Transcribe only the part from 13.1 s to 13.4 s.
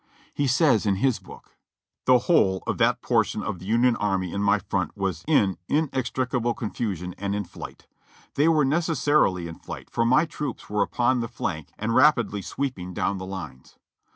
the